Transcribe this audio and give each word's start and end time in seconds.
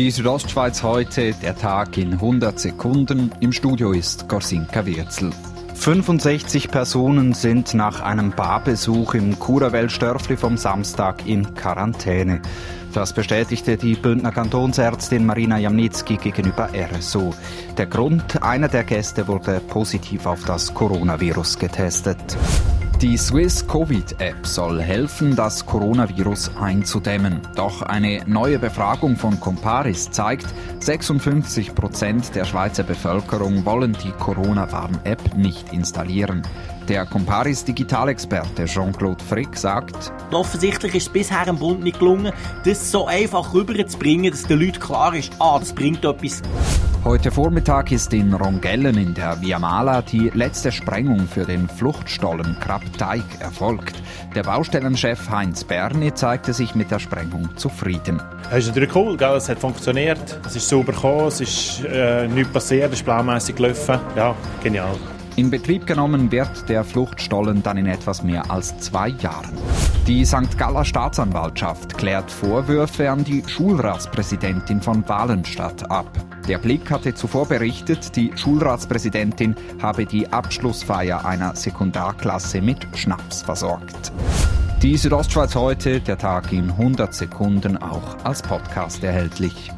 Die 0.00 0.10
Südostschweiz 0.10 0.82
heute, 0.82 1.34
der 1.34 1.54
Tag 1.58 1.98
in 1.98 2.14
100 2.14 2.58
Sekunden. 2.58 3.32
Im 3.40 3.52
Studio 3.52 3.92
ist 3.92 4.30
Gorsinka 4.30 4.86
Wirzel. 4.86 5.30
65 5.74 6.70
Personen 6.70 7.34
sind 7.34 7.74
nach 7.74 8.00
einem 8.00 8.30
Barbesuch 8.30 9.12
im 9.12 9.38
Kurawelstörfli 9.38 10.38
vom 10.38 10.56
Samstag 10.56 11.26
in 11.26 11.54
Quarantäne. 11.54 12.40
Das 12.94 13.12
bestätigte 13.12 13.76
die 13.76 13.94
Bündner 13.94 14.32
Kantonsärztin 14.32 15.26
Marina 15.26 15.58
Jamnitzki 15.58 16.16
gegenüber 16.16 16.70
RSO. 16.72 17.34
Der 17.76 17.84
Grund, 17.84 18.42
einer 18.42 18.68
der 18.68 18.84
Gäste 18.84 19.28
wurde 19.28 19.60
positiv 19.60 20.24
auf 20.24 20.46
das 20.46 20.72
Coronavirus 20.72 21.58
getestet. 21.58 22.38
Die 23.00 23.16
Swiss 23.16 23.66
Covid 23.66 24.20
App 24.20 24.46
soll 24.46 24.82
helfen, 24.82 25.34
das 25.34 25.64
Coronavirus 25.64 26.50
einzudämmen. 26.60 27.40
Doch 27.56 27.80
eine 27.80 28.22
neue 28.26 28.58
Befragung 28.58 29.16
von 29.16 29.40
Comparis 29.40 30.10
zeigt, 30.10 30.44
56 30.80 31.74
Prozent 31.74 32.34
der 32.34 32.44
Schweizer 32.44 32.82
Bevölkerung 32.82 33.64
wollen 33.64 33.96
die 34.04 34.10
Corona-Warn-App 34.10 35.34
nicht 35.34 35.72
installieren. 35.72 36.42
Der 36.88 37.06
Comparis 37.06 37.64
Digitalexperte 37.64 38.66
Jean-Claude 38.66 39.24
Frick 39.24 39.56
sagt, 39.56 40.12
Offensichtlich 40.30 40.94
ist 40.94 41.06
es 41.06 41.12
bisher 41.12 41.48
im 41.48 41.58
Bund 41.58 41.82
nicht 41.82 42.00
gelungen, 42.00 42.34
das 42.66 42.90
so 42.90 43.06
einfach 43.06 43.54
rüberzubringen, 43.54 44.30
dass 44.30 44.42
den 44.42 44.60
Leuten 44.60 44.78
klar 44.78 45.14
ist, 45.14 45.32
ah, 45.38 45.58
das 45.58 45.72
bringt 45.72 46.04
etwas. 46.04 46.42
Heute 47.02 47.30
Vormittag 47.30 47.92
ist 47.92 48.12
in 48.12 48.34
Rongellen 48.34 48.98
in 48.98 49.14
der 49.14 49.40
Via 49.40 49.58
Mala 49.58 50.02
die 50.02 50.30
letzte 50.34 50.70
Sprengung 50.70 51.26
für 51.26 51.46
den 51.46 51.66
Fluchtstollen 51.66 52.58
Krabteig 52.60 53.24
erfolgt. 53.40 54.02
Der 54.34 54.42
Baustellenchef 54.42 55.30
Heinz 55.30 55.64
Berni 55.64 56.12
zeigte 56.12 56.52
sich 56.52 56.74
mit 56.74 56.90
der 56.90 56.98
Sprengung 56.98 57.56
zufrieden. 57.56 58.20
Es 58.50 58.64
ist 58.64 58.68
natürlich 58.68 58.94
cool, 58.94 59.16
gell? 59.16 59.30
es 59.30 59.48
hat 59.48 59.58
funktioniert, 59.58 60.40
es 60.46 60.56
ist 60.56 60.68
sauber 60.68 60.92
gekommen, 60.92 61.28
es 61.28 61.40
ist 61.40 61.84
äh, 61.86 62.28
nichts 62.28 62.52
passiert, 62.52 62.92
es 62.92 62.98
ist 62.98 63.04
blaumässig 63.06 63.56
gelaufen. 63.56 63.98
Ja, 64.14 64.34
genial. 64.62 64.94
In 65.36 65.50
Betrieb 65.50 65.86
genommen 65.86 66.30
wird 66.32 66.68
der 66.68 66.84
Fluchtstollen 66.84 67.62
dann 67.62 67.76
in 67.76 67.86
etwas 67.86 68.22
mehr 68.22 68.50
als 68.50 68.78
zwei 68.78 69.08
Jahren. 69.08 69.56
Die 70.06 70.24
St. 70.24 70.58
Galler 70.58 70.84
Staatsanwaltschaft 70.84 71.96
klärt 71.96 72.30
Vorwürfe 72.30 73.10
an 73.10 73.22
die 73.22 73.42
Schulratspräsidentin 73.46 74.80
von 74.82 75.08
Walenstadt 75.08 75.90
ab. 75.90 76.08
Der 76.48 76.58
Blick 76.58 76.90
hatte 76.90 77.14
zuvor 77.14 77.46
berichtet, 77.46 78.16
die 78.16 78.32
Schulratspräsidentin 78.34 79.54
habe 79.80 80.06
die 80.06 80.32
Abschlussfeier 80.32 81.24
einer 81.24 81.54
Sekundarklasse 81.54 82.60
mit 82.60 82.86
Schnaps 82.96 83.42
versorgt. 83.42 84.12
Die 84.82 84.96
Südostschweiz 84.96 85.54
heute, 85.54 86.00
der 86.00 86.18
Tag 86.18 86.52
in 86.52 86.70
100 86.70 87.14
Sekunden 87.14 87.76
auch 87.76 88.24
als 88.24 88.42
Podcast 88.42 89.04
erhältlich. 89.04 89.70